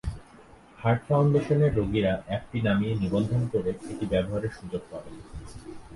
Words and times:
Heart 0.79 1.01
ফাউন্ডেশনের 1.07 1.71
রোগীরা 1.75 2.13
অ্যাপটি 2.27 2.59
নামিয়ে 2.61 2.93
নিবন্ধন 2.95 3.41
করে 3.53 3.71
এটি 3.91 4.05
ব্যবহারের 4.13 4.53
সুযোগ 4.59 4.81
পাবেন। 4.91 5.15